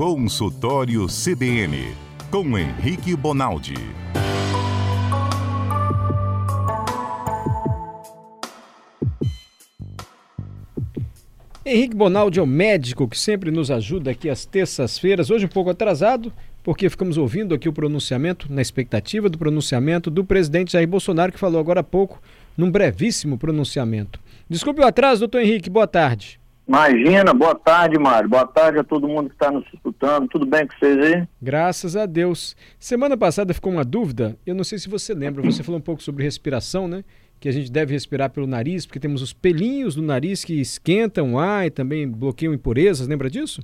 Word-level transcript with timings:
Consultório 0.00 1.06
CBN, 1.08 1.94
com 2.30 2.56
Henrique 2.56 3.14
Bonaldi. 3.14 3.74
Henrique 11.66 11.94
Bonaldi 11.94 12.38
é 12.38 12.42
o 12.42 12.46
médico 12.46 13.06
que 13.06 13.18
sempre 13.18 13.50
nos 13.50 13.70
ajuda 13.70 14.12
aqui 14.12 14.30
às 14.30 14.46
terças-feiras, 14.46 15.28
hoje 15.28 15.44
um 15.44 15.50
pouco 15.50 15.68
atrasado, 15.68 16.32
porque 16.64 16.88
ficamos 16.88 17.18
ouvindo 17.18 17.54
aqui 17.54 17.68
o 17.68 17.72
pronunciamento, 17.74 18.50
na 18.50 18.62
expectativa 18.62 19.28
do 19.28 19.36
pronunciamento 19.36 20.10
do 20.10 20.24
presidente 20.24 20.72
Jair 20.72 20.88
Bolsonaro, 20.88 21.30
que 21.30 21.38
falou 21.38 21.60
agora 21.60 21.80
há 21.80 21.84
pouco, 21.84 22.22
num 22.56 22.70
brevíssimo 22.70 23.36
pronunciamento. 23.36 24.18
Desculpe 24.48 24.80
o 24.80 24.86
atraso, 24.86 25.20
doutor 25.20 25.42
Henrique, 25.42 25.68
boa 25.68 25.86
tarde. 25.86 26.39
Imagina, 26.70 27.34
boa 27.34 27.56
tarde, 27.56 27.98
Mário. 27.98 28.28
Boa 28.28 28.46
tarde 28.46 28.78
a 28.78 28.84
todo 28.84 29.08
mundo 29.08 29.28
que 29.28 29.34
está 29.34 29.50
nos 29.50 29.66
escutando. 29.74 30.28
Tudo 30.28 30.46
bem 30.46 30.68
com 30.68 30.72
vocês 30.78 30.98
aí? 30.98 31.26
Graças 31.42 31.96
a 31.96 32.06
Deus. 32.06 32.56
Semana 32.78 33.16
passada 33.16 33.52
ficou 33.52 33.72
uma 33.72 33.84
dúvida, 33.84 34.38
eu 34.46 34.54
não 34.54 34.62
sei 34.62 34.78
se 34.78 34.88
você 34.88 35.12
lembra, 35.12 35.42
você 35.42 35.64
falou 35.64 35.80
um 35.80 35.82
pouco 35.82 36.00
sobre 36.00 36.22
respiração, 36.22 36.86
né? 36.86 37.02
que 37.40 37.48
a 37.48 37.52
gente 37.52 37.72
deve 37.72 37.92
respirar 37.92 38.30
pelo 38.30 38.46
nariz, 38.46 38.86
porque 38.86 39.00
temos 39.00 39.20
os 39.20 39.32
pelinhos 39.32 39.96
do 39.96 40.02
nariz 40.02 40.44
que 40.44 40.60
esquentam 40.60 41.34
o 41.34 41.38
ar 41.40 41.66
e 41.66 41.70
também 41.70 42.06
bloqueiam 42.06 42.54
impurezas, 42.54 43.08
lembra 43.08 43.28
disso? 43.28 43.60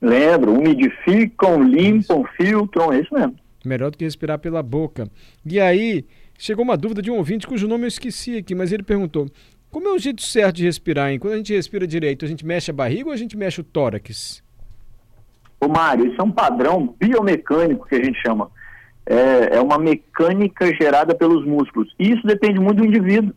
Lembro, 0.00 0.52
umidificam, 0.52 1.62
limpam, 1.62 2.22
isso. 2.22 2.28
filtram, 2.36 2.92
é 2.92 3.02
isso 3.02 3.14
mesmo. 3.14 3.36
Melhor 3.64 3.92
do 3.92 3.98
que 3.98 4.04
respirar 4.04 4.40
pela 4.40 4.64
boca. 4.64 5.08
E 5.44 5.60
aí, 5.60 6.04
chegou 6.36 6.64
uma 6.64 6.76
dúvida 6.76 7.00
de 7.00 7.10
um 7.10 7.16
ouvinte 7.16 7.46
cujo 7.46 7.68
nome 7.68 7.84
eu 7.84 7.88
esqueci 7.88 8.36
aqui, 8.36 8.54
mas 8.54 8.72
ele 8.72 8.82
perguntou: 8.82 9.28
como 9.70 9.88
é 9.88 9.92
o 9.92 9.98
jeito 9.98 10.22
certo 10.22 10.56
de 10.56 10.64
respirar, 10.64 11.10
hein? 11.10 11.18
Quando 11.18 11.34
a 11.34 11.36
gente 11.38 11.54
respira 11.54 11.86
direito, 11.86 12.24
a 12.24 12.28
gente 12.28 12.46
mexe 12.46 12.70
a 12.70 12.74
barriga 12.74 13.08
ou 13.08 13.12
a 13.12 13.16
gente 13.16 13.36
mexe 13.36 13.60
o 13.60 13.64
tórax? 13.64 14.42
Ô 15.60 15.68
Mário, 15.68 16.06
isso 16.06 16.20
é 16.20 16.24
um 16.24 16.30
padrão 16.30 16.94
biomecânico 16.98 17.86
que 17.86 17.94
a 17.94 18.02
gente 18.04 18.20
chama 18.20 18.50
é, 19.06 19.56
é 19.56 19.60
uma 19.60 19.78
mecânica 19.78 20.66
gerada 20.74 21.14
pelos 21.14 21.46
músculos. 21.46 21.94
E 21.98 22.12
isso 22.12 22.26
depende 22.26 22.58
muito 22.58 22.78
do 22.78 22.86
indivíduo. 22.86 23.32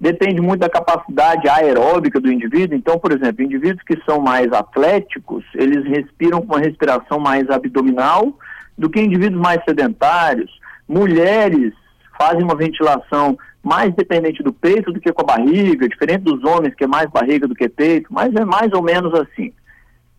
Depende 0.00 0.40
muito 0.40 0.60
da 0.60 0.68
capacidade 0.68 1.48
aeróbica 1.48 2.18
do 2.18 2.32
indivíduo. 2.32 2.76
Então, 2.76 2.98
por 2.98 3.12
exemplo, 3.12 3.44
indivíduos 3.44 3.84
que 3.84 4.02
são 4.04 4.20
mais 4.20 4.50
atléticos, 4.52 5.44
eles 5.54 5.84
respiram 5.84 6.40
com 6.40 6.54
uma 6.54 6.58
respiração 6.58 7.20
mais 7.20 7.48
abdominal 7.50 8.36
do 8.76 8.90
que 8.90 9.00
indivíduos 9.00 9.40
mais 9.40 9.62
sedentários. 9.64 10.50
Mulheres 10.88 11.72
fazem 12.18 12.42
uma 12.42 12.56
ventilação 12.56 13.38
mais 13.62 13.94
dependente 13.94 14.42
do 14.42 14.52
peito 14.52 14.92
do 14.92 15.00
que 15.00 15.12
com 15.12 15.22
a 15.22 15.36
barriga, 15.36 15.88
diferente 15.88 16.22
dos 16.22 16.42
homens, 16.44 16.74
que 16.74 16.84
é 16.84 16.86
mais 16.86 17.08
barriga 17.10 17.46
do 17.46 17.54
que 17.54 17.68
peito, 17.68 18.08
mas 18.10 18.34
é 18.34 18.44
mais 18.44 18.72
ou 18.72 18.82
menos 18.82 19.14
assim. 19.14 19.52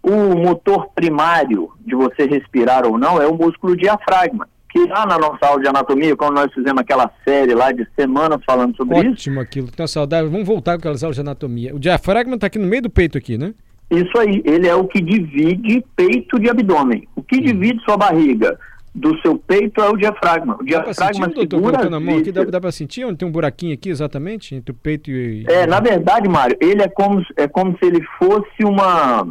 O 0.02 0.36
motor 0.36 0.90
primário 0.94 1.72
de 1.86 1.96
você 1.96 2.26
respirar 2.26 2.86
ou 2.86 2.98
não 2.98 3.22
é 3.22 3.28
o 3.28 3.36
músculo 3.36 3.76
diafragma 3.76 4.48
que 4.74 4.88
lá 4.88 5.06
na 5.06 5.20
nossa 5.20 5.46
aula 5.46 5.62
de 5.62 5.68
anatomia, 5.68 6.16
quando 6.16 6.34
nós 6.34 6.52
fizemos 6.52 6.82
aquela 6.82 7.10
série 7.24 7.54
lá 7.54 7.72
de 7.72 7.88
semanas 7.96 8.40
falando 8.44 8.76
sobre 8.76 8.96
Ótimo 8.96 9.14
isso. 9.14 9.22
Ótimo 9.22 9.40
aquilo, 9.40 9.68
que 9.68 9.78
tá 9.78 9.86
saudável. 9.86 10.32
Vamos 10.32 10.48
voltar 10.48 10.74
com 10.74 10.80
aquelas 10.80 11.04
aulas 11.04 11.16
de 11.16 11.22
anatomia. 11.22 11.76
O 11.76 11.80
diafragma 11.80 12.34
está 12.34 12.48
aqui 12.48 12.58
no 12.58 12.66
meio 12.66 12.82
do 12.82 12.90
peito 12.90 13.16
aqui, 13.16 13.38
né? 13.38 13.54
Isso 13.92 14.18
aí, 14.18 14.42
ele 14.44 14.68
é 14.68 14.74
o 14.74 14.88
que 14.88 15.00
divide 15.00 15.86
peito 15.96 16.40
de 16.40 16.50
abdômen. 16.50 17.08
O 17.16 17.22
que 17.22 17.38
hum. 17.38 17.42
divide 17.42 17.84
sua 17.84 17.96
barriga 17.96 18.58
do 18.94 19.20
seu 19.22 19.38
peito 19.38 19.82
é 19.82 19.90
o 19.90 19.98
diafragma. 19.98 20.58
O 20.60 20.64
diafragma 20.64 21.28
dá 21.28 21.34
sentir, 21.34 21.48
doutor, 21.48 21.90
na 21.90 22.00
mão 22.00 22.18
aqui, 22.18 22.32
dá, 22.32 22.44
dá 22.44 22.62
para 22.62 22.72
sentir 22.72 23.06
onde 23.06 23.18
tem 23.18 23.28
um 23.28 23.32
buraquinho 23.32 23.74
aqui 23.74 23.90
exatamente 23.90 24.54
entre 24.54 24.72
o 24.72 24.76
peito 24.76 25.10
e... 25.10 25.46
É, 25.48 25.66
na 25.66 25.80
verdade, 25.80 26.30
Mário, 26.30 26.56
ele 26.62 26.84
é 26.84 26.88
como, 26.88 27.24
é 27.36 27.48
como 27.48 27.76
se 27.78 27.86
ele 27.86 28.04
fosse 28.20 28.64
uma 28.64 29.26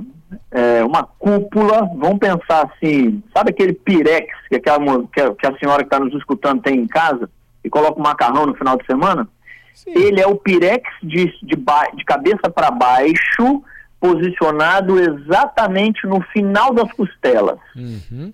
é, 0.50 0.84
uma 0.84 1.04
cúpula, 1.04 1.90
vamos 1.96 2.18
pensar 2.18 2.70
assim, 2.70 3.22
sabe 3.34 3.50
aquele 3.50 3.72
pirex 3.72 4.26
que, 4.48 4.56
aquela, 4.56 4.78
que, 5.08 5.20
a, 5.20 5.34
que 5.34 5.46
a 5.46 5.58
senhora 5.58 5.82
que 5.82 5.94
está 5.94 6.00
nos 6.00 6.14
escutando 6.14 6.62
tem 6.62 6.80
em 6.80 6.86
casa 6.86 7.28
e 7.62 7.70
coloca 7.70 7.98
o 7.98 8.02
macarrão 8.02 8.46
no 8.46 8.54
final 8.54 8.76
de 8.76 8.86
semana? 8.86 9.28
Sim. 9.74 9.92
Ele 9.94 10.20
é 10.20 10.26
o 10.26 10.36
pirex 10.36 10.82
de, 11.02 11.26
de, 11.42 11.56
de 11.96 12.04
cabeça 12.04 12.50
para 12.50 12.70
baixo, 12.70 13.62
posicionado 14.00 14.98
exatamente 14.98 16.06
no 16.06 16.20
final 16.32 16.74
das 16.74 16.92
costelas. 16.92 17.58
Uhum. 17.76 18.32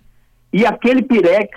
E 0.53 0.65
aquele 0.65 1.03
pirex, 1.03 1.51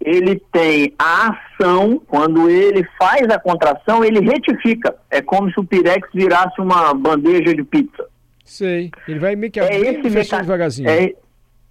ele 0.00 0.42
tem 0.50 0.92
a 0.98 1.28
ação, 1.28 2.00
quando 2.06 2.50
ele 2.50 2.86
faz 2.98 3.28
a 3.30 3.38
contração, 3.38 4.04
ele 4.04 4.20
retifica. 4.20 4.94
É 5.10 5.22
como 5.22 5.50
se 5.50 5.60
o 5.60 5.64
pirex 5.64 6.08
virasse 6.12 6.60
uma 6.60 6.92
bandeja 6.92 7.54
de 7.54 7.62
pizza. 7.62 8.06
Sei. 8.44 8.90
Ele 9.06 9.18
vai 9.18 9.36
meio 9.36 9.52
que 9.52 9.60
é 9.60 9.80
esse 9.80 10.10
meca... 10.10 10.40
devagarzinho. 10.40 10.90
É 10.90 11.14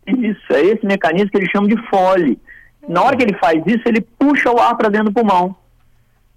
isso, 0.07 0.53
é 0.53 0.61
esse 0.61 0.85
mecanismo 0.85 1.29
que 1.29 1.37
ele 1.37 1.49
chama 1.51 1.67
de 1.67 1.77
fole. 1.89 2.39
Na 2.87 3.03
hora 3.03 3.15
que 3.15 3.23
ele 3.23 3.37
faz 3.37 3.61
isso, 3.67 3.83
ele 3.85 4.01
puxa 4.01 4.49
o 4.51 4.59
ar 4.59 4.75
para 4.75 4.89
dentro 4.89 5.09
do 5.09 5.13
pulmão. 5.13 5.55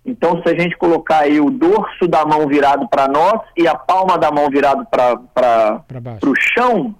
Então, 0.05 0.43
se 0.43 0.49
a 0.51 0.59
gente 0.59 0.77
colocar 0.77 1.21
aí 1.21 1.41
o 1.41 1.49
dorso 1.49 2.07
da 2.07 2.27
mão 2.27 2.47
virado 2.47 2.87
para 2.89 3.09
nós 3.09 3.41
e 3.57 3.67
a 3.67 3.75
palma 3.75 4.19
da 4.19 4.31
mão 4.31 4.51
virado 4.51 4.87
para 4.91 5.83
o 6.23 6.35
chão, 6.39 6.95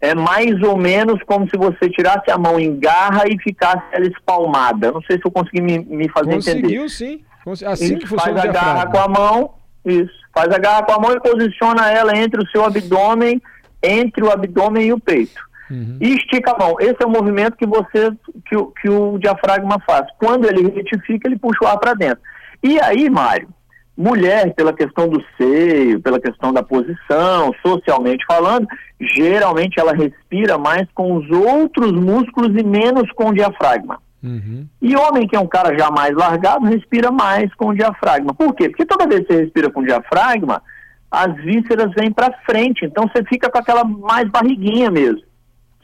é 0.00 0.14
mais 0.14 0.60
ou 0.62 0.76
menos 0.76 1.22
como 1.24 1.48
se 1.48 1.56
você 1.56 1.90
tirasse 1.90 2.30
a 2.30 2.38
mão 2.38 2.58
em 2.58 2.78
garra 2.78 3.24
e 3.28 3.38
ficasse 3.38 3.82
ela 3.92 4.06
espalmada. 4.06 4.90
Não 4.90 5.02
sei 5.02 5.18
se 5.18 5.26
eu 5.26 5.30
consegui 5.30 5.60
me, 5.60 5.78
me 5.78 6.08
fazer 6.08 6.34
Conseguiu, 6.34 6.58
entender. 6.58 6.82
Conseguiu, 6.82 6.88
sim. 6.88 7.24
Assim 7.66 7.98
que 7.98 8.06
funciona 8.06 8.40
faz 8.40 8.48
a 8.48 8.52
garra 8.52 8.86
com 8.86 8.98
a 8.98 9.08
mão, 9.08 9.54
isso. 9.84 10.20
Faz 10.34 10.48
a 10.52 10.58
garra 10.58 10.82
com 10.84 10.92
a 10.92 10.98
mão 10.98 11.12
e 11.12 11.20
posiciona 11.20 11.90
ela 11.90 12.16
entre 12.16 12.42
o 12.42 12.46
seu 12.50 12.64
abdômen, 12.64 13.42
entre 13.82 14.24
o 14.24 14.30
abdômen 14.30 14.86
e 14.86 14.92
o 14.92 15.00
peito. 15.00 15.40
Uhum. 15.70 15.98
E 16.00 16.16
estica 16.16 16.52
a 16.52 16.58
mão. 16.58 16.76
Esse 16.80 16.96
é 17.02 17.06
o 17.06 17.10
movimento 17.10 17.56
que 17.56 17.66
você, 17.66 18.10
que, 18.46 18.56
que 18.80 18.88
o 18.88 19.18
diafragma 19.18 19.78
faz. 19.86 20.06
Quando 20.18 20.46
ele 20.46 20.70
retifica, 20.70 21.28
ele 21.28 21.38
puxa 21.38 21.64
o 21.64 21.66
ar 21.66 21.78
para 21.78 21.94
dentro. 21.94 22.20
E 22.62 22.80
aí, 22.80 23.08
Mário, 23.08 23.48
mulher, 23.96 24.54
pela 24.54 24.72
questão 24.72 25.08
do 25.08 25.22
seio, 25.36 26.00
pela 26.00 26.20
questão 26.20 26.52
da 26.52 26.62
posição, 26.62 27.52
socialmente 27.64 28.24
falando, 28.26 28.66
geralmente 29.00 29.78
ela 29.78 29.92
respira 29.92 30.56
mais 30.56 30.86
com 30.94 31.16
os 31.16 31.30
outros 31.30 31.92
músculos 31.92 32.56
e 32.58 32.64
menos 32.64 33.10
com 33.12 33.28
o 33.28 33.34
diafragma. 33.34 34.00
Uhum. 34.22 34.66
E 34.82 34.96
homem 34.96 35.26
que 35.26 35.36
é 35.36 35.40
um 35.40 35.46
cara 35.46 35.76
já 35.76 35.90
mais 35.90 36.14
largado, 36.14 36.66
respira 36.66 37.10
mais 37.10 37.52
com 37.54 37.68
o 37.68 37.74
diafragma. 37.74 38.34
Por 38.34 38.54
quê? 38.54 38.68
Porque 38.68 38.86
toda 38.86 39.06
vez 39.06 39.26
que 39.26 39.32
você 39.32 39.42
respira 39.42 39.70
com 39.70 39.80
o 39.80 39.86
diafragma, 39.86 40.62
as 41.10 41.34
vísceras 41.36 41.92
vêm 41.96 42.12
para 42.12 42.32
frente, 42.46 42.84
então 42.84 43.08
você 43.08 43.24
fica 43.24 43.50
com 43.50 43.58
aquela 43.58 43.84
mais 43.84 44.28
barriguinha 44.28 44.90
mesmo, 44.90 45.22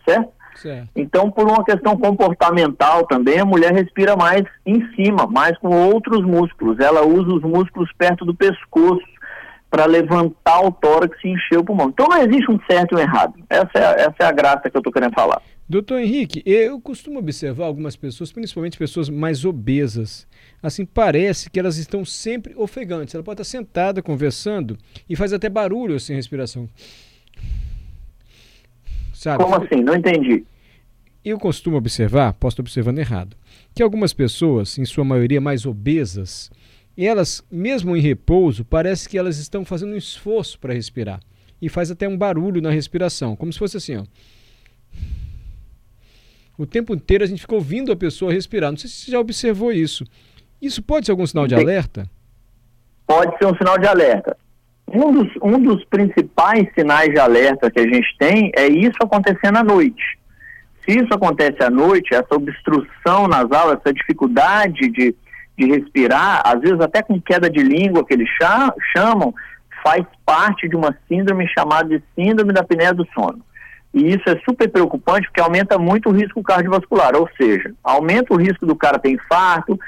certo? 0.07 0.31
Certo? 0.57 0.89
Então, 0.97 1.31
por 1.31 1.47
uma 1.47 1.65
questão 1.65 1.97
comportamental 1.97 3.07
também, 3.07 3.39
a 3.39 3.45
mulher 3.45 3.73
respira 3.73 4.17
mais 4.17 4.43
em 4.65 4.87
cima, 4.95 5.27
mais 5.27 5.57
com 5.59 5.69
outros 5.69 6.25
músculos. 6.25 6.79
Ela 6.79 7.05
usa 7.05 7.35
os 7.35 7.43
músculos 7.43 7.91
perto 7.97 8.25
do 8.25 8.35
pescoço 8.35 9.05
para 9.71 9.85
levantar 9.85 10.61
o 10.61 10.73
tórax 10.73 11.19
e 11.25 11.29
encher 11.29 11.59
o 11.59 11.65
pulmão. 11.65 11.89
Então 11.89 12.07
não 12.09 12.17
existe 12.19 12.51
um 12.51 12.59
certo 12.71 12.93
e 12.93 12.97
um 12.97 13.01
errado. 13.01 13.35
Essa 13.51 13.71
é, 13.75 14.03
essa 14.03 14.17
é 14.21 14.25
a 14.25 14.33
graça 14.33 14.71
que 14.71 14.77
eu 14.77 14.81
estou 14.81 14.93
querendo 14.93 15.13
falar. 15.13 15.43
Doutor 15.69 15.99
Henrique, 15.99 16.43
eu 16.47 16.81
costumo 16.81 17.19
observar 17.19 17.67
algumas 17.67 17.97
pessoas, 17.97 18.31
principalmente 18.31 18.79
pessoas 18.79 19.11
mais 19.11 19.45
obesas. 19.45 20.27
Assim, 20.63 20.87
parece 20.87 21.51
que 21.51 21.59
elas 21.59 21.77
estão 21.77 22.05
sempre 22.05 22.55
ofegantes. 22.57 23.15
Ela 23.15 23.25
pode 23.25 23.43
estar 23.43 23.59
sentada 23.59 24.01
conversando 24.01 24.79
e 25.09 25.17
faz 25.17 25.33
até 25.33 25.49
barulho 25.49 25.99
sem 25.99 26.15
respiração. 26.15 26.69
Sabe? 29.17 29.43
Como 29.43 29.57
assim? 29.57 29.83
Não 29.83 29.95
entendi. 29.95 30.45
Eu 31.25 31.39
costumo 31.39 31.79
observar, 31.79 32.35
posso 32.35 32.55
estar 32.55 32.63
observando 32.63 32.99
errado, 32.99 33.35
que 33.75 33.83
algumas 33.83 34.13
pessoas, 34.13 34.79
em 34.79 34.85
sua 34.85 35.05
maioria 35.05 35.41
mais 35.41 35.65
obesas, 35.65 36.51
elas, 36.97 37.43
mesmo 37.51 37.97
em 37.97 38.01
repouso, 38.01 38.63
parece 38.63 39.09
que 39.09 39.17
elas 39.17 39.39
estão 39.39 39.65
fazendo 39.65 39.95
um 39.95 39.97
esforço 39.97 40.59
para 40.59 40.75
respirar. 40.75 41.21
E 41.61 41.69
faz 41.71 41.91
até 41.91 42.07
um 42.07 42.17
barulho 42.17 42.61
na 42.61 42.71
respiração, 42.71 43.35
como 43.35 43.51
se 43.51 43.59
fosse 43.59 43.79
assim, 43.79 43.97
ó. 43.97 44.05
O 46.59 46.67
tempo 46.67 46.95
inteiro 46.95 47.25
a 47.25 47.27
gente 47.27 47.41
fica 47.41 47.55
ouvindo 47.55 47.91
a 47.91 47.97
pessoa 47.97 48.33
respirar. 48.33 48.71
Não 48.71 48.79
sei 48.79 48.91
se 48.91 48.97
você 48.97 49.11
já 49.13 49.19
observou 49.19 49.73
isso. 49.73 50.05
Isso 50.61 50.83
pode 50.83 51.07
ser 51.07 51.13
algum 51.13 51.27
sinal 51.27 51.47
de 51.47 51.55
alerta? 51.55 52.09
Pode 53.07 53.37
ser 53.39 53.47
um 53.47 53.57
sinal 53.57 53.79
de 53.79 53.87
alerta. 53.87 54.37
Um 54.89 55.13
dos, 55.13 55.33
um 55.43 55.61
dos 55.61 55.85
principais 55.87 56.69
sinais 56.75 57.11
de 57.11 57.19
alerta 57.19 57.71
que 57.71 57.81
a 57.81 57.83
gente 57.83 58.17
tem 58.19 58.53
é 58.55 58.67
isso 58.69 58.97
acontecendo 59.01 59.57
à 59.57 59.65
noite. 59.65 60.19
Se 60.85 60.97
isso 60.97 61.13
acontece 61.13 61.63
à 61.63 61.69
noite, 61.69 62.15
essa 62.15 62.35
obstrução 62.35 63.27
nasal, 63.27 63.73
essa 63.73 63.93
dificuldade 63.93 64.89
de, 64.89 65.15
de 65.59 65.67
respirar, 65.67 66.43
às 66.45 66.61
vezes 66.61 66.81
até 66.81 67.03
com 67.03 67.21
queda 67.21 67.51
de 67.51 67.61
língua 67.61 68.05
que 68.07 68.15
eles 68.15 68.29
chamam, 68.97 69.35
faz 69.83 70.05
parte 70.25 70.69
de 70.69 70.77
uma 70.77 70.97
síndrome 71.09 71.49
chamada 71.49 71.89
de 71.89 72.03
síndrome 72.15 72.53
da 72.53 72.61
apneia 72.61 72.95
do 72.95 73.07
sono. 73.13 73.41
E 73.93 74.15
isso 74.15 74.29
é 74.29 74.39
super 74.49 74.69
preocupante 74.69 75.27
porque 75.27 75.41
aumenta 75.41 75.79
muito 75.79 76.09
o 76.09 76.13
risco 76.13 76.43
cardiovascular, 76.43 77.17
ou 77.17 77.29
seja, 77.37 77.73
aumenta 77.83 78.35
o 78.35 78.37
risco 78.37 78.67
do 78.67 78.77
cara 78.77 78.99
ter 78.99 79.11
infarto, 79.11 79.79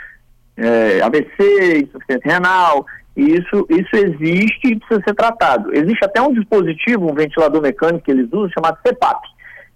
é, 0.56 1.00
AVC, 1.02 1.84
insuficiência 1.84 2.32
renal, 2.32 2.84
isso, 3.18 3.66
isso 3.68 3.96
existe 3.96 4.68
e 4.68 4.78
precisa 4.78 5.02
ser 5.04 5.14
tratado. 5.14 5.74
Existe 5.74 6.04
até 6.04 6.22
um 6.22 6.32
dispositivo, 6.32 7.10
um 7.10 7.14
ventilador 7.14 7.60
mecânico 7.60 8.04
que 8.04 8.10
eles 8.12 8.28
usam, 8.32 8.48
chamado 8.50 8.78
CPAP. 8.86 9.26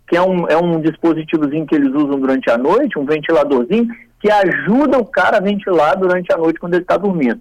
que 0.08 0.16
é 0.16 0.22
um, 0.22 0.46
é 0.46 0.56
um 0.56 0.80
dispositivozinho 0.80 1.66
que 1.66 1.74
eles 1.74 1.92
usam 1.92 2.20
durante 2.20 2.48
a 2.50 2.56
noite, 2.56 2.98
um 2.98 3.04
ventiladorzinho, 3.04 3.88
que 4.20 4.30
ajuda 4.30 4.98
o 4.98 5.04
cara 5.04 5.38
a 5.38 5.40
ventilar 5.40 5.96
durante 5.96 6.32
a 6.32 6.36
noite 6.36 6.60
quando 6.60 6.74
ele 6.74 6.82
está 6.82 6.96
dormindo. 6.96 7.40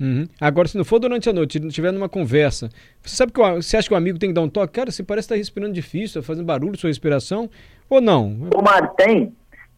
Uhum. 0.00 0.26
Agora, 0.40 0.68
se 0.68 0.76
não 0.76 0.84
for 0.84 0.98
durante 0.98 1.28
a 1.28 1.32
noite, 1.32 1.54
se 1.54 1.60
não 1.60 1.68
estiver 1.68 1.92
numa 1.92 2.08
conversa, 2.08 2.70
você 3.00 3.16
sabe 3.16 3.32
que 3.32 3.40
você 3.40 3.76
acha 3.76 3.88
que 3.88 3.94
o 3.94 3.96
amigo 3.96 4.18
tem 4.18 4.30
que 4.30 4.34
dar 4.34 4.40
um 4.40 4.48
toque? 4.48 4.72
Cara, 4.72 4.90
você 4.90 5.02
parece 5.02 5.26
estar 5.26 5.36
respirando 5.36 5.72
difícil, 5.72 6.20
tá 6.20 6.26
fazendo 6.26 6.44
barulho 6.44 6.76
sua 6.78 6.88
respiração, 6.88 7.48
ou 7.88 8.00
não? 8.00 8.48
Ô, 8.54 8.62
Mário, 8.62 8.90
tem. 8.96 9.32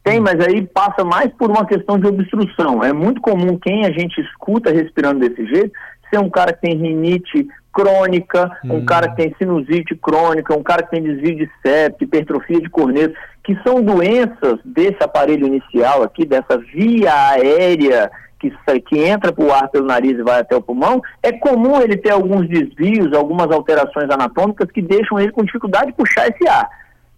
Tem, 0.04 0.20
mas 0.20 0.38
aí 0.38 0.66
passa 0.66 1.02
mais 1.02 1.32
por 1.32 1.50
uma 1.50 1.66
questão 1.66 1.98
de 1.98 2.06
obstrução. 2.06 2.84
É 2.84 2.92
muito 2.92 3.22
comum 3.22 3.58
quem 3.58 3.86
a 3.86 3.90
gente 3.90 4.20
escuta 4.20 4.70
respirando 4.70 5.20
desse 5.20 5.46
jeito 5.46 5.72
ser 6.10 6.18
um 6.18 6.30
cara 6.30 6.52
que 6.52 6.60
tem 6.60 6.76
rinite 6.76 7.48
crônica, 7.72 8.56
um 8.64 8.76
hum. 8.76 8.84
cara 8.84 9.08
que 9.08 9.16
tem 9.16 9.34
sinusite 9.36 9.96
crônica, 9.96 10.54
um 10.54 10.62
cara 10.62 10.82
que 10.82 10.90
tem 10.90 11.02
desvio 11.02 11.34
de 11.36 11.50
septo, 11.60 12.04
hipertrofia 12.04 12.60
de 12.60 12.70
corneto, 12.70 13.14
que 13.42 13.58
são 13.66 13.82
doenças 13.82 14.60
desse 14.64 15.02
aparelho 15.02 15.46
inicial 15.46 16.02
aqui, 16.02 16.24
dessa 16.24 16.56
via 16.72 17.12
aérea 17.30 18.10
que, 18.38 18.52
que 18.82 18.98
entra 19.00 19.32
para 19.32 19.44
o 19.44 19.52
ar 19.52 19.68
pelo 19.68 19.86
nariz 19.86 20.12
e 20.12 20.22
vai 20.22 20.40
até 20.40 20.54
o 20.54 20.62
pulmão, 20.62 21.02
é 21.22 21.32
comum 21.32 21.80
ele 21.80 21.96
ter 21.96 22.12
alguns 22.12 22.46
desvios, 22.46 23.12
algumas 23.12 23.50
alterações 23.50 24.08
anatômicas 24.10 24.70
que 24.70 24.82
deixam 24.82 25.18
ele 25.18 25.32
com 25.32 25.42
dificuldade 25.42 25.86
de 25.86 25.94
puxar 25.94 26.28
esse 26.28 26.46
ar. 26.46 26.68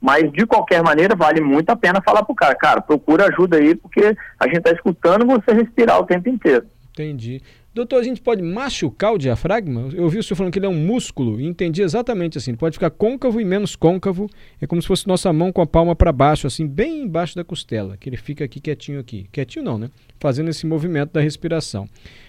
Mas, 0.00 0.31
de 0.32 0.46
qualquer 0.46 0.82
maneira, 0.82 1.16
vale 1.16 1.40
muito 1.40 1.70
a 1.70 1.76
pena 1.76 2.02
falar 2.02 2.22
para 2.22 2.32
o 2.32 2.37
cara, 2.37 2.54
cara, 2.54 2.81
procura 2.81 3.26
ajuda 3.26 3.56
aí, 3.56 3.75
porque 3.75 4.16
a 4.38 4.46
gente 4.46 4.58
está 4.58 4.70
escutando 4.70 5.26
você 5.26 5.52
respirar 5.52 5.98
o 6.00 6.06
tempo 6.06 6.28
inteiro. 6.28 6.66
Entendi. 6.93 7.43
Doutor, 7.76 8.00
a 8.00 8.02
gente 8.02 8.22
pode 8.22 8.43
machucar 8.43 9.12
o 9.12 9.19
diafragma? 9.19 9.90
Eu 9.93 10.04
ouvi 10.04 10.19
o 10.19 10.22
senhor 10.22 10.34
falando 10.34 10.50
que 10.50 10.58
ele 10.58 10.64
é 10.64 10.69
um 10.69 10.87
músculo 10.87 11.38
e 11.38 11.44
entendi 11.44 11.82
exatamente 11.82 12.38
assim. 12.38 12.54
Pode 12.54 12.72
ficar 12.72 12.88
côncavo 12.88 13.38
e 13.38 13.44
menos 13.44 13.76
côncavo. 13.76 14.31
É 14.58 14.66
como 14.66 14.81
se 14.81 14.88
fosse 14.88 15.06
nossa 15.06 15.31
mão 15.31 15.52
com 15.52 15.60
a 15.60 15.66
palma 15.66 15.94
para 15.94 16.10
baixo, 16.10 16.46
assim, 16.46 16.66
bem 16.66 17.02
embaixo 17.02 17.37
da 17.37 17.44
costela, 17.44 17.99
que 17.99 18.08
ele 18.08 18.16
fica 18.16 18.42
aqui 18.46 18.60
quietinho 18.60 18.99
aqui. 18.99 19.26
Quietinho 19.31 19.62
não, 19.62 19.76
né? 19.76 19.90
Fazendo 20.19 20.49
esse 20.49 20.66
movimento 20.66 21.12
da 21.12 21.20
respiração. 21.20 21.87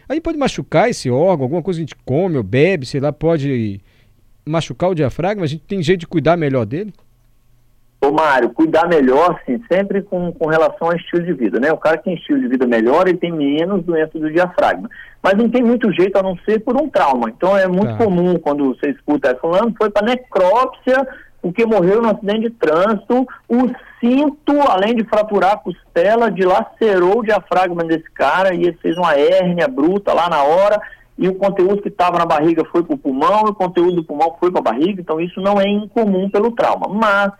A 0.09 0.13
gente 0.13 0.23
pode 0.23 0.37
machucar 0.37 0.89
esse 0.89 1.09
órgão, 1.09 1.45
alguma 1.45 1.61
coisa 1.61 1.79
que 1.79 1.83
a 1.83 1.87
gente 1.87 1.95
come 2.03 2.35
ou 2.35 2.43
bebe, 2.43 2.85
sei 2.85 2.99
lá, 2.99 3.13
pode 3.13 3.79
machucar 4.45 4.89
o 4.89 4.95
diafragma? 4.95 5.45
A 5.45 5.47
gente 5.47 5.63
tem 5.63 5.81
jeito 5.81 6.01
de 6.01 6.07
cuidar 6.07 6.35
melhor 6.35 6.65
dele? 6.65 6.93
Ô 7.99 8.11
Mário, 8.11 8.51
cuidar 8.51 8.87
melhor, 8.87 9.39
sim, 9.45 9.59
sempre 9.71 10.03
com, 10.03 10.31
com 10.31 10.47
relação 10.47 10.87
ao 10.87 10.95
estilo 10.95 11.23
de 11.23 11.33
vida, 11.33 11.59
né? 11.59 11.71
O 11.71 11.77
cara 11.77 11.97
que 11.97 12.03
tem 12.03 12.13
estilo 12.13 12.39
de 12.39 12.47
vida 12.47 12.67
melhor, 12.67 13.07
ele 13.07 13.17
tem 13.17 13.31
menos 13.31 13.83
doença 13.83 14.19
do 14.19 14.31
diafragma. 14.31 14.87
Mas 15.21 15.33
não 15.33 15.49
tem 15.49 15.63
muito 15.63 15.91
jeito 15.91 16.15
a 16.15 16.21
não 16.21 16.37
ser 16.45 16.59
por 16.59 16.79
um 16.79 16.87
trauma. 16.89 17.29
Então 17.29 17.57
é 17.57 17.67
muito 17.67 17.97
tá. 17.97 17.97
comum 17.97 18.37
quando 18.37 18.75
você 18.75 18.91
escuta, 18.91 19.35
falando, 19.41 19.75
foi 19.75 19.89
para 19.89 20.05
necrópsia, 20.05 21.07
porque 21.41 21.65
morreu 21.65 22.01
no 22.01 22.09
acidente 22.09 22.41
de 22.41 22.49
trânsito, 22.51 23.27
o 23.49 23.69
cinto, 23.99 24.61
além 24.69 24.95
de 24.95 25.03
fraturar 25.03 25.53
a 25.53 25.57
costela, 25.57 26.29
dilacerou 26.29 27.19
o 27.19 27.23
diafragma 27.23 27.83
desse 27.83 28.09
cara 28.11 28.53
e 28.53 28.63
ele 28.63 28.77
fez 28.79 28.95
uma 28.95 29.15
hérnia 29.15 29.67
bruta 29.67 30.13
lá 30.13 30.29
na 30.29 30.43
hora, 30.43 30.79
e 31.17 31.27
o 31.27 31.35
conteúdo 31.35 31.81
que 31.81 31.87
estava 31.87 32.19
na 32.19 32.25
barriga 32.25 32.63
foi 32.71 32.83
para 32.83 32.93
o 32.93 32.97
pulmão, 32.97 33.45
e 33.47 33.49
o 33.49 33.55
conteúdo 33.55 33.95
do 33.95 34.03
pulmão 34.03 34.35
foi 34.39 34.51
para 34.51 34.59
a 34.59 34.63
barriga, 34.63 35.01
então 35.01 35.19
isso 35.19 35.41
não 35.41 35.59
é 35.59 35.67
incomum 35.67 36.29
pelo 36.29 36.51
trauma. 36.51 36.87
Mas 36.89 37.31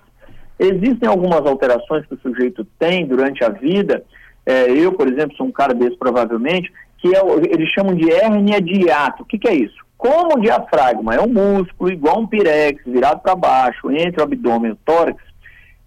Existem 0.59 1.07
algumas 1.07 1.45
alterações 1.45 2.05
que 2.05 2.15
o 2.15 2.19
sujeito 2.19 2.65
tem 2.79 3.05
durante 3.05 3.43
a 3.43 3.49
vida. 3.49 4.03
É, 4.45 4.71
eu, 4.71 4.93
por 4.93 5.07
exemplo, 5.07 5.35
sou 5.35 5.45
um 5.45 5.51
cara 5.51 5.73
desse 5.73 5.97
provavelmente, 5.97 6.71
que 6.97 7.15
é, 7.15 7.21
eles 7.51 7.69
chamam 7.69 7.93
de 7.93 8.11
hérnia 8.11 8.59
de 8.61 8.85
hiato. 8.85 9.23
O 9.23 9.25
que, 9.25 9.37
que 9.37 9.47
é 9.47 9.53
isso? 9.53 9.85
Como 9.97 10.37
o 10.37 10.41
diafragma 10.41 11.15
é 11.15 11.21
um 11.21 11.27
músculo 11.27 11.91
igual 11.91 12.19
um 12.19 12.27
pirex, 12.27 12.81
virado 12.85 13.21
para 13.21 13.35
baixo, 13.35 13.91
entre 13.91 14.21
o 14.21 14.23
abdômen 14.23 14.71
e 14.71 14.73
o 14.73 14.77
tórax, 14.85 15.21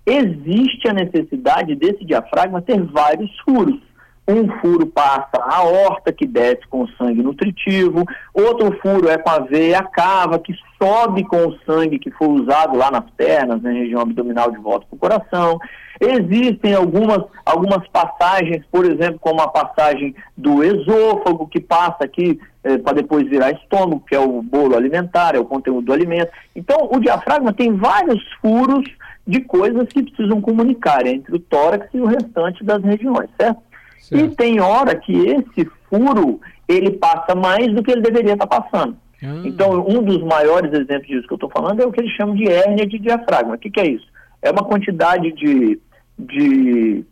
existe 0.04 0.88
a 0.88 0.92
necessidade 0.92 1.74
desse 1.76 2.04
diafragma 2.04 2.62
ter 2.62 2.80
vários 2.82 3.30
furos. 3.40 3.80
Um 4.28 4.48
furo 4.60 4.86
passa 4.86 5.38
a 5.40 5.62
horta, 5.62 6.12
que 6.12 6.26
desce 6.26 6.66
com 6.68 6.82
o 6.82 6.88
sangue 6.92 7.22
nutritivo, 7.22 8.04
outro 8.32 8.78
furo 8.80 9.08
é 9.08 9.18
com 9.18 9.30
a 9.30 9.40
veia 9.40 9.82
cava, 9.82 10.38
que 10.38 10.54
sobe 10.80 11.24
com 11.24 11.48
o 11.48 11.58
sangue 11.66 11.98
que 11.98 12.10
foi 12.12 12.28
usado 12.28 12.76
lá 12.76 12.90
nas 12.90 13.10
pernas, 13.16 13.60
na 13.60 13.70
região 13.70 14.00
abdominal 14.00 14.50
de 14.50 14.58
volta 14.58 14.86
para 14.86 14.96
o 14.96 14.98
coração. 14.98 15.58
Existem 16.00 16.74
algumas, 16.74 17.22
algumas 17.44 17.86
passagens, 17.88 18.64
por 18.70 18.86
exemplo, 18.86 19.18
como 19.20 19.42
a 19.42 19.48
passagem 19.48 20.14
do 20.36 20.64
esôfago, 20.64 21.46
que 21.46 21.60
passa 21.60 22.04
aqui 22.04 22.40
eh, 22.64 22.78
para 22.78 22.94
depois 22.94 23.28
virar 23.28 23.50
estômago, 23.50 24.02
que 24.08 24.14
é 24.14 24.18
o 24.18 24.40
bolo 24.40 24.76
alimentar, 24.76 25.34
é 25.34 25.38
o 25.38 25.44
conteúdo 25.44 25.86
do 25.86 25.92
alimento. 25.92 26.30
Então, 26.56 26.88
o 26.90 26.98
diafragma 26.98 27.52
tem 27.52 27.74
vários 27.74 28.22
furos 28.40 28.88
de 29.26 29.40
coisas 29.42 29.88
que 29.88 30.02
precisam 30.02 30.40
comunicar 30.40 31.06
entre 31.06 31.36
o 31.36 31.38
tórax 31.38 31.86
e 31.92 32.00
o 32.00 32.06
restante 32.06 32.64
das 32.64 32.82
regiões, 32.82 33.28
certo? 33.38 33.60
Certo. 34.00 34.24
E 34.24 34.36
tem 34.36 34.60
hora 34.60 34.94
que 34.94 35.12
esse 35.12 35.70
furo 35.88 36.40
ele 36.66 36.92
passa 36.92 37.34
mais 37.34 37.72
do 37.74 37.82
que 37.82 37.90
ele 37.90 38.00
deveria 38.00 38.32
estar 38.32 38.46
tá 38.46 38.60
passando. 38.60 38.96
Ah. 39.22 39.42
Então, 39.44 39.84
um 39.86 40.02
dos 40.02 40.22
maiores 40.22 40.72
exemplos 40.72 41.06
disso 41.06 41.26
que 41.26 41.32
eu 41.32 41.36
estou 41.36 41.50
falando 41.50 41.80
é 41.80 41.86
o 41.86 41.92
que 41.92 42.00
eles 42.00 42.12
chamam 42.12 42.34
de 42.34 42.48
hérnia 42.48 42.86
de 42.86 42.98
diafragma. 42.98 43.54
O 43.54 43.58
que, 43.58 43.70
que 43.70 43.80
é 43.80 43.88
isso? 43.88 44.06
É 44.40 44.50
uma 44.50 44.64
quantidade 44.64 45.32
de, 45.32 45.78
de 46.18 47.04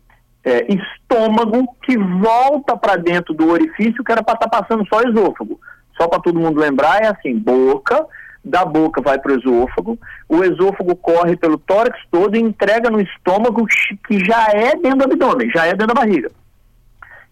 é, 0.44 0.66
estômago 0.72 1.76
que 1.82 1.96
volta 1.98 2.76
para 2.76 2.96
dentro 2.96 3.34
do 3.34 3.48
orifício 3.50 4.02
que 4.02 4.12
era 4.12 4.22
para 4.22 4.34
estar 4.34 4.48
tá 4.48 4.62
passando 4.62 4.86
só 4.88 5.02
esôfago. 5.02 5.60
Só 6.00 6.06
para 6.08 6.20
todo 6.20 6.38
mundo 6.38 6.60
lembrar, 6.60 7.02
é 7.02 7.08
assim: 7.08 7.36
boca, 7.36 8.06
da 8.44 8.64
boca 8.64 9.02
vai 9.02 9.18
para 9.18 9.32
o 9.32 9.38
esôfago, 9.38 9.98
o 10.28 10.44
esôfago 10.44 10.94
corre 10.96 11.36
pelo 11.36 11.58
tórax 11.58 11.98
todo 12.10 12.36
e 12.36 12.40
entrega 12.40 12.88
no 12.88 13.00
estômago 13.00 13.66
que 14.06 14.24
já 14.24 14.48
é 14.52 14.76
dentro 14.76 14.98
do 14.98 15.04
abdômen, 15.04 15.50
já 15.50 15.66
é 15.66 15.70
dentro 15.70 15.88
da 15.88 15.94
barriga. 15.94 16.30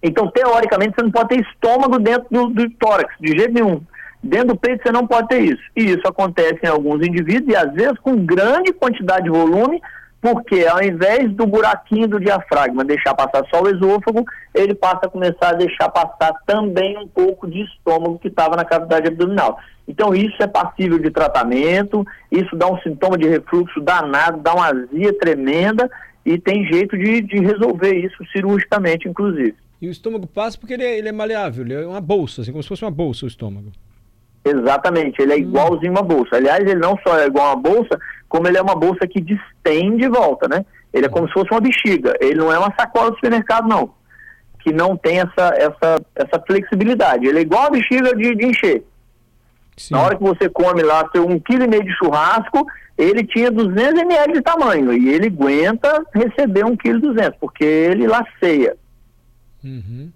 Então, 0.02 0.30
teoricamente, 0.30 0.94
você 0.94 1.02
não 1.02 1.10
pode 1.10 1.28
ter 1.30 1.40
estômago 1.40 1.98
dentro 1.98 2.26
do, 2.30 2.46
do 2.48 2.70
tórax, 2.70 3.14
de 3.20 3.36
jeito 3.36 3.52
nenhum. 3.52 3.80
Dentro 4.22 4.48
do 4.48 4.56
peito 4.56 4.82
você 4.82 4.92
não 4.92 5.06
pode 5.06 5.28
ter 5.28 5.40
isso. 5.40 5.62
E 5.76 5.84
isso 5.84 6.06
acontece 6.06 6.58
em 6.64 6.68
alguns 6.68 7.06
indivíduos 7.06 7.48
e 7.48 7.56
às 7.56 7.72
vezes 7.72 7.98
com 8.00 8.24
grande 8.24 8.72
quantidade 8.72 9.24
de 9.24 9.30
volume, 9.30 9.80
porque 10.20 10.66
ao 10.66 10.82
invés 10.82 11.30
do 11.32 11.46
buraquinho 11.46 12.08
do 12.08 12.18
diafragma 12.18 12.84
deixar 12.84 13.14
passar 13.14 13.44
só 13.48 13.62
o 13.62 13.68
esôfago, 13.68 14.24
ele 14.52 14.74
passa 14.74 15.00
a 15.04 15.08
começar 15.08 15.50
a 15.50 15.54
deixar 15.54 15.88
passar 15.90 16.34
também 16.44 16.98
um 16.98 17.06
pouco 17.06 17.46
de 17.46 17.62
estômago 17.62 18.18
que 18.18 18.28
estava 18.28 18.56
na 18.56 18.64
cavidade 18.64 19.06
abdominal. 19.06 19.58
Então 19.86 20.12
isso 20.12 20.42
é 20.42 20.46
passível 20.48 20.98
de 20.98 21.10
tratamento, 21.10 22.04
isso 22.32 22.56
dá 22.56 22.66
um 22.66 22.80
sintoma 22.80 23.16
de 23.16 23.28
refluxo 23.28 23.80
danado, 23.80 24.40
dá 24.40 24.54
uma 24.54 24.66
azia 24.66 25.16
tremenda 25.20 25.88
e 26.24 26.36
tem 26.36 26.66
jeito 26.66 26.98
de, 26.98 27.20
de 27.20 27.38
resolver 27.38 27.94
isso 27.94 28.16
cirurgicamente, 28.32 29.08
inclusive. 29.08 29.54
E 29.80 29.88
o 29.88 29.90
estômago 29.90 30.26
passa 30.26 30.58
porque 30.58 30.74
ele 30.74 30.84
é, 30.84 30.98
ele 30.98 31.08
é 31.08 31.12
maleável, 31.12 31.64
ele 31.64 31.74
é 31.74 31.86
uma 31.86 32.00
bolsa, 32.00 32.42
assim, 32.42 32.50
como 32.50 32.62
se 32.62 32.68
fosse 32.68 32.84
uma 32.84 32.90
bolsa 32.90 33.26
o 33.26 33.28
estômago. 33.28 33.70
Exatamente, 34.44 35.20
ele 35.20 35.32
é 35.32 35.36
hum. 35.36 35.40
igualzinho 35.40 35.92
uma 35.92 36.02
bolsa. 36.02 36.36
Aliás, 36.36 36.60
ele 36.60 36.76
não 36.76 36.96
só 37.06 37.18
é 37.18 37.26
igual 37.26 37.48
uma 37.48 37.56
bolsa, 37.56 37.98
como 38.28 38.46
ele 38.46 38.56
é 38.56 38.62
uma 38.62 38.76
bolsa 38.76 39.06
que 39.06 39.20
distende 39.20 40.04
e 40.04 40.08
volta, 40.08 40.48
né? 40.48 40.64
Ele 40.92 41.06
é 41.06 41.08
como 41.08 41.26
se 41.26 41.34
fosse 41.34 41.50
uma 41.50 41.60
bexiga. 41.60 42.16
Ele 42.20 42.36
não 42.36 42.52
é 42.52 42.58
uma 42.58 42.72
sacola 42.78 43.10
do 43.10 43.16
supermercado, 43.16 43.68
não. 43.68 43.90
Que 44.60 44.72
não 44.72 44.96
tem 44.96 45.18
essa, 45.18 45.52
essa, 45.54 46.00
essa 46.14 46.42
flexibilidade. 46.46 47.26
Ele 47.26 47.38
é 47.38 47.42
igual 47.42 47.66
a 47.66 47.70
bexiga 47.70 48.14
de, 48.14 48.34
de 48.34 48.46
encher. 48.46 48.84
Sim. 49.76 49.94
Na 49.94 50.02
hora 50.02 50.16
que 50.16 50.22
você 50.22 50.48
come 50.48 50.82
lá 50.82 51.08
seu 51.12 51.28
um 51.28 51.38
quilo 51.38 51.64
e 51.64 51.68
meio 51.68 51.84
de 51.84 51.92
churrasco, 51.96 52.66
ele 52.96 53.24
tinha 53.26 53.50
200 53.50 54.00
ml 54.00 54.32
de 54.32 54.40
tamanho 54.40 54.92
e 54.92 55.10
ele 55.10 55.26
aguenta 55.26 56.02
receber 56.14 56.64
um 56.64 56.76
quilo 56.76 57.00
200, 57.00 57.38
porque 57.38 57.64
ele 57.64 58.06
laceia. 58.06 58.76
Uhum. 59.66 60.12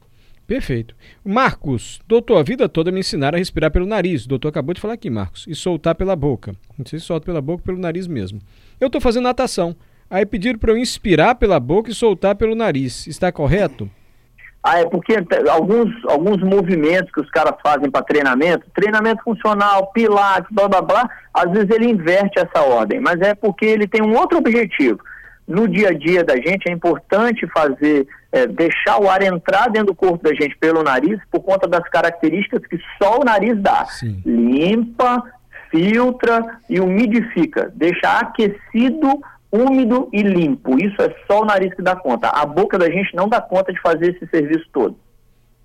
Perfeito. 0.47 0.97
Marcos, 1.25 2.01
doutor, 2.09 2.39
a 2.39 2.43
vida 2.43 2.69
toda 2.69 2.91
me 2.91 3.01
ensinaram 3.01 3.37
a 3.37 3.39
respirar 3.39 3.71
pelo 3.71 3.87
nariz. 3.87 4.25
O 4.25 4.29
doutor 4.29 4.49
acabou 4.49 4.75
de 4.75 4.81
falar 4.81 4.95
aqui, 4.95 5.09
Marcos. 5.09 5.47
E 5.47 5.55
soltar 5.55 5.95
pela 5.95 6.17
boca. 6.17 6.55
Não 6.77 6.85
sei 6.85 6.99
se 6.99 7.05
solta 7.05 7.27
pela 7.27 7.41
boca 7.41 7.63
pelo 7.63 7.79
nariz 7.79 8.09
mesmo. 8.09 8.41
Eu 8.81 8.87
estou 8.87 9.01
fazendo 9.01 9.25
natação. 9.25 9.77
Aí 10.09 10.27
pediram 10.27 10.59
para 10.59 10.73
eu 10.73 10.77
inspirar 10.77 11.37
pela 11.37 11.61
boca 11.61 11.91
e 11.91 11.95
soltar 11.95 12.35
pelo 12.35 12.57
nariz. 12.57 13.07
Está 13.07 13.31
correto? 13.31 13.89
Ah, 14.63 14.81
é 14.81 14.87
porque 14.87 15.15
alguns, 15.49 16.05
alguns 16.05 16.43
movimentos 16.43 17.11
que 17.13 17.21
os 17.21 17.31
caras 17.31 17.55
fazem 17.63 17.89
para 17.91 18.03
treinamento, 18.03 18.67
treinamento 18.75 19.23
funcional, 19.23 19.91
pilates, 19.93 20.51
blá 20.51 20.69
blá 20.69 20.83
blá, 20.83 21.11
às 21.33 21.51
vezes 21.51 21.71
ele 21.71 21.87
inverte 21.87 22.39
essa 22.39 22.61
ordem, 22.61 23.01
mas 23.01 23.21
é 23.21 23.35
porque 23.35 23.65
ele 23.65 23.87
tem 23.87 24.03
um 24.03 24.15
outro 24.15 24.37
objetivo 24.37 25.01
no 25.51 25.67
dia 25.67 25.89
a 25.89 25.93
dia 25.93 26.23
da 26.23 26.37
gente 26.37 26.69
é 26.69 26.73
importante 26.73 27.45
fazer, 27.49 28.07
é, 28.33 28.47
deixar 28.47 29.01
o 29.01 29.09
ar 29.09 29.23
entrar 29.23 29.69
dentro 29.69 29.89
do 29.89 29.95
corpo 29.95 30.23
da 30.23 30.35
gente 30.35 30.57
pelo 30.57 30.83
nariz, 30.83 31.19
por 31.31 31.41
conta 31.41 31.69
das 31.69 31.89
características 31.89 32.67
que 32.67 32.79
só 33.01 33.21
o 33.21 33.25
nariz 33.25 33.61
dá. 33.61 33.87
Sim. 33.87 34.23
Limpa, 34.25 35.23
filtra 35.71 36.61
e 36.69 36.81
umidifica. 36.81 37.73
Deixa 37.75 38.19
aquecido, 38.19 39.21
úmido 39.51 40.09
e 40.13 40.23
limpo. 40.23 40.79
Isso 40.79 41.01
é 41.03 41.15
só 41.27 41.43
o 41.43 41.45
nariz 41.45 41.75
que 41.75 41.83
dá 41.83 41.97
conta. 41.97 42.29
A 42.29 42.47
boca 42.47 42.79
da 42.79 42.91
gente 42.91 43.15
não 43.15 43.29
dá 43.29 43.41
conta 43.41 43.73
de 43.73 43.81
fazer 43.81 44.15
esse 44.15 44.27
serviço 44.29 44.67
todo. 44.73 44.97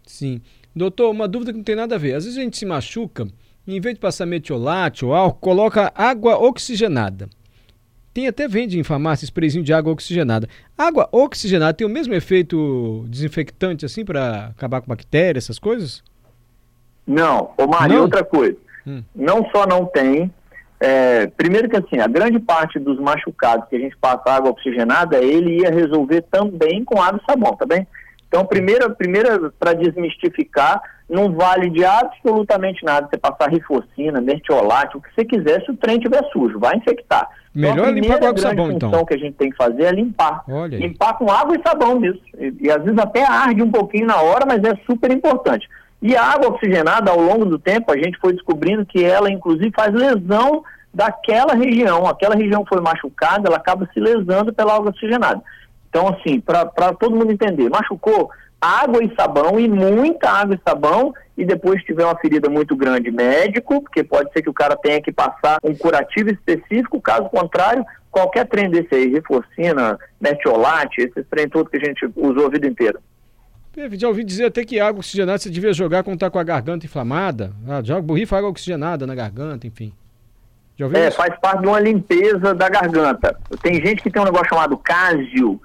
Sim. 0.03 0.41
Doutor, 0.75 1.09
uma 1.09 1.27
dúvida 1.27 1.51
que 1.51 1.57
não 1.57 1.63
tem 1.63 1.75
nada 1.75 1.95
a 1.95 1.99
ver. 1.99 2.15
Às 2.15 2.25
vezes 2.25 2.37
a 2.37 2.41
gente 2.41 2.57
se 2.57 2.65
machuca, 2.65 3.27
em 3.67 3.79
vez 3.79 3.95
de 3.95 4.01
passar 4.01 4.25
metiolate 4.25 5.05
ou 5.05 5.13
álcool, 5.13 5.39
coloca 5.39 5.91
água 5.95 6.37
oxigenada. 6.37 7.29
Tem 8.15 8.29
até 8.29 8.47
vende 8.47 8.79
em 8.79 8.83
farmácia 8.83 9.25
sprayzinho 9.25 9.61
de 9.61 9.73
água 9.73 9.91
oxigenada. 9.91 10.47
Água 10.77 11.09
oxigenada 11.11 11.73
tem 11.73 11.85
o 11.85 11.89
mesmo 11.89 12.13
efeito 12.13 13.03
desinfectante 13.09 13.85
assim 13.85 14.05
para 14.05 14.53
acabar 14.55 14.79
com 14.79 14.87
bactérias, 14.87 15.43
essas 15.43 15.59
coisas? 15.59 16.01
Não, 17.05 17.51
ô 17.57 17.67
Mário, 17.67 18.03
outra 18.03 18.23
coisa. 18.23 18.55
Hum. 18.87 19.03
Não 19.13 19.45
só 19.49 19.67
não 19.67 19.85
tem, 19.85 20.31
é, 20.79 21.27
primeiro 21.27 21.67
que 21.67 21.75
assim, 21.75 21.99
a 21.99 22.07
grande 22.07 22.39
parte 22.39 22.79
dos 22.79 22.97
machucados 23.01 23.67
que 23.67 23.75
a 23.75 23.79
gente 23.79 23.97
passa 23.97 24.31
água 24.31 24.51
oxigenada, 24.51 25.21
ele 25.21 25.59
ia 25.59 25.69
resolver 25.69 26.21
também 26.31 26.85
com 26.85 27.01
água 27.01 27.19
e 27.21 27.29
sabão, 27.29 27.53
tá 27.53 27.65
bem? 27.65 27.85
Então, 28.29 28.45
primeira, 28.45 28.89
primeira 28.89 29.51
para 29.59 29.73
desmistificar, 29.73 30.81
não 31.09 31.31
vale 31.31 31.69
de 31.69 31.85
absolutamente 31.85 32.83
nada 32.83 33.07
você 33.07 33.17
passar 33.17 33.49
rifocina, 33.49 34.19
mertiolate, 34.19 34.97
o 34.97 35.01
que 35.01 35.13
você 35.13 35.23
quiser, 35.23 35.63
se 35.63 35.71
o 35.71 35.77
trem 35.77 35.97
estiver 35.97 36.23
sujo, 36.31 36.59
vai 36.59 36.75
infectar. 36.75 37.29
Melhor 37.53 37.89
então, 37.89 38.17
limpar 38.17 38.19
com 38.19 38.25
água 38.25 38.37
e 38.37 38.41
sabão, 38.41 38.71
então. 38.71 38.89
A 38.89 38.91
função 38.91 39.05
que 39.05 39.13
a 39.13 39.17
gente 39.17 39.33
tem 39.35 39.49
que 39.49 39.55
fazer 39.55 39.83
é 39.83 39.91
limpar. 39.91 40.43
Olha 40.49 40.77
limpar 40.77 41.17
com 41.17 41.31
água 41.31 41.55
e 41.55 41.61
sabão 41.61 41.99
mesmo. 41.99 42.19
E, 42.37 42.53
e, 42.61 42.71
às 42.71 42.83
vezes 42.83 42.99
até 42.99 43.23
arde 43.23 43.61
um 43.61 43.71
pouquinho 43.71 44.07
na 44.07 44.19
hora, 44.19 44.45
mas 44.45 44.63
é 44.63 44.75
super 44.85 45.11
importante. 45.11 45.67
E 46.01 46.15
a 46.15 46.23
água 46.23 46.49
oxigenada, 46.49 47.11
ao 47.11 47.19
longo 47.19 47.45
do 47.45 47.57
tempo, 47.57 47.91
a 47.91 47.97
gente 47.97 48.17
foi 48.19 48.33
descobrindo 48.33 48.85
que 48.85 49.03
ela, 49.03 49.31
inclusive, 49.31 49.71
faz 49.75 49.93
lesão 49.93 50.63
daquela 50.93 51.53
região. 51.53 52.05
Aquela 52.07 52.35
região 52.35 52.65
foi 52.67 52.81
machucada, 52.81 53.47
ela 53.47 53.57
acaba 53.57 53.89
se 53.93 53.99
lesando 53.99 54.53
pela 54.53 54.75
água 54.75 54.89
oxigenada. 54.89 55.41
Então, 55.89 56.09
assim, 56.09 56.41
para 56.41 56.93
todo 56.99 57.15
mundo 57.15 57.31
entender, 57.31 57.69
machucou 57.69 58.29
água 58.65 59.03
e 59.03 59.13
sabão 59.15 59.59
e 59.59 59.67
muita 59.67 60.29
água 60.29 60.55
e 60.55 60.59
sabão 60.67 61.13
e 61.37 61.45
depois 61.45 61.83
tiver 61.83 62.05
uma 62.05 62.17
ferida 62.17 62.49
muito 62.49 62.75
grande, 62.75 63.11
médico, 63.11 63.81
porque 63.81 64.03
pode 64.03 64.31
ser 64.31 64.41
que 64.41 64.49
o 64.49 64.53
cara 64.53 64.75
tenha 64.75 65.01
que 65.01 65.11
passar 65.11 65.59
um 65.63 65.75
curativo 65.75 66.29
específico, 66.29 67.01
caso 67.01 67.29
contrário, 67.29 67.85
qualquer 68.09 68.47
trem 68.47 68.69
desse 68.69 68.95
aí, 68.95 69.11
reforcina, 69.11 69.99
metiolate, 70.19 71.01
esses 71.01 71.25
trem 71.29 71.49
todos 71.49 71.69
que 71.69 71.77
a 71.77 71.85
gente 71.85 72.09
usou 72.15 72.47
a 72.47 72.49
vida 72.49 72.65
inteira. 72.67 72.99
Já 73.91 74.07
ouvi 74.07 74.23
dizer 74.23 74.45
até 74.45 74.63
que 74.63 74.79
água 74.79 74.99
oxigenada 74.99 75.37
você 75.37 75.49
devia 75.49 75.73
jogar 75.73 76.01
quando 76.01 76.15
está 76.15 76.29
com 76.29 76.39
a 76.39 76.43
garganta 76.43 76.85
inflamada. 76.85 77.51
Ah, 77.67 77.81
joga 77.83 78.01
borrifa 78.01 78.37
água 78.37 78.49
oxigenada 78.49 79.05
na 79.05 79.13
garganta, 79.13 79.67
enfim. 79.67 79.93
é, 80.93 81.09
isso? 81.09 81.17
faz 81.17 81.37
parte 81.41 81.61
de 81.61 81.67
uma 81.67 81.79
limpeza 81.81 82.53
da 82.53 82.69
garganta. 82.69 83.37
Tem 83.61 83.73
gente 83.85 84.01
que 84.01 84.09
tem 84.09 84.21
um 84.21 84.25
negócio 84.25 84.47
chamado 84.47 84.77
cásio, 84.77 85.59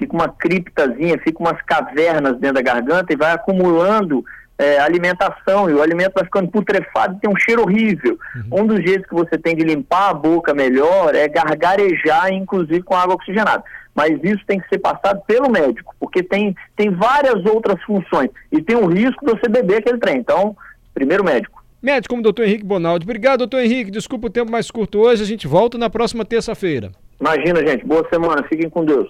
fica 0.00 0.14
uma 0.14 0.28
criptazinha, 0.28 1.18
fica 1.18 1.38
umas 1.38 1.60
cavernas 1.62 2.38
dentro 2.38 2.54
da 2.54 2.62
garganta 2.62 3.12
e 3.12 3.16
vai 3.16 3.32
acumulando 3.32 4.24
é, 4.56 4.78
alimentação 4.78 5.68
e 5.68 5.74
o 5.74 5.82
alimento 5.82 6.14
vai 6.14 6.24
ficando 6.24 6.50
putrefado 6.50 7.16
e 7.16 7.20
tem 7.20 7.30
um 7.30 7.36
cheiro 7.36 7.62
horrível. 7.62 8.18
Uhum. 8.34 8.62
Um 8.62 8.66
dos 8.66 8.82
jeitos 8.82 9.06
que 9.06 9.14
você 9.14 9.36
tem 9.36 9.54
de 9.54 9.62
limpar 9.62 10.10
a 10.10 10.14
boca 10.14 10.54
melhor 10.54 11.14
é 11.14 11.28
gargarejar, 11.28 12.32
inclusive 12.32 12.82
com 12.82 12.94
água 12.94 13.14
oxigenada. 13.14 13.62
Mas 13.94 14.18
isso 14.22 14.42
tem 14.46 14.58
que 14.58 14.68
ser 14.68 14.78
passado 14.78 15.20
pelo 15.26 15.50
médico, 15.50 15.94
porque 16.00 16.22
tem, 16.22 16.56
tem 16.76 16.90
várias 16.90 17.44
outras 17.44 17.82
funções 17.82 18.30
e 18.50 18.62
tem 18.62 18.76
o 18.76 18.86
risco 18.86 19.24
de 19.24 19.32
você 19.32 19.48
beber 19.48 19.78
aquele 19.78 19.98
trem. 19.98 20.18
Então, 20.18 20.56
primeiro 20.94 21.24
médico. 21.24 21.62
Médico 21.82 22.12
como 22.12 22.20
o 22.20 22.22
doutor 22.22 22.46
Henrique 22.46 22.64
Bonaldi. 22.64 23.04
Obrigado, 23.04 23.38
doutor 23.38 23.60
Henrique. 23.60 23.90
Desculpa 23.90 24.26
o 24.26 24.30
tempo 24.30 24.50
mais 24.50 24.70
curto 24.70 24.98
hoje. 24.98 25.22
A 25.22 25.26
gente 25.26 25.46
volta 25.46 25.78
na 25.78 25.88
próxima 25.88 26.24
terça-feira. 26.24 26.90
Imagina, 27.20 27.66
gente. 27.66 27.86
Boa 27.86 28.06
semana. 28.10 28.42
Fiquem 28.48 28.68
com 28.68 28.84
Deus. 28.84 29.08